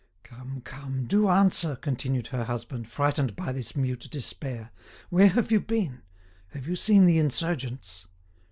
"Come, 0.23 0.61
come, 0.61 1.05
do 1.05 1.29
answer," 1.29 1.75
continued 1.75 2.25
her 2.29 2.45
husband, 2.45 2.89
frightened 2.89 3.35
by 3.35 3.51
this 3.51 3.75
mute 3.75 4.07
despair. 4.09 4.71
"Where 5.11 5.27
have 5.27 5.51
you 5.51 5.59
been? 5.61 6.01
Have 6.53 6.67
you 6.67 6.75
seen 6.75 7.05
the 7.05 7.19
insurgents?" 7.19 8.07